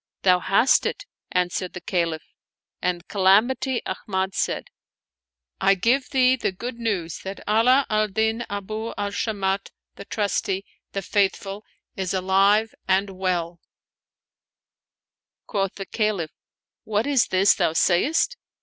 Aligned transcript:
"Thou 0.23 0.39
hast 0.39 0.87
it," 0.87 1.05
answered 1.31 1.73
the 1.73 1.79
Caliph; 1.79 2.23
and 2.81 3.07
Calamity 3.07 3.83
Ahmad 3.85 4.33
said," 4.33 4.65
I 5.61 5.75
give 5.75 6.09
thee 6.09 6.35
the 6.35 6.51
good 6.51 6.79
news 6.79 7.19
that 7.19 7.39
Ala 7.47 7.85
al 7.87 8.07
Din 8.07 8.43
Abu 8.49 8.95
al 8.97 9.11
Sha 9.11 9.31
mat, 9.33 9.69
the 9.97 10.05
Trusty, 10.05 10.65
the 10.93 11.03
Faithful 11.03 11.63
is 11.95 12.15
alive 12.15 12.73
and 12.87 13.11
well" 13.11 13.59
Quoth 15.45 15.75
the 15.75 15.85
Caliph, 15.85 16.31
"What 16.83 17.05
is 17.05 17.27
this 17.27 17.53
thou 17.53 17.73
sayest?" 17.73 18.37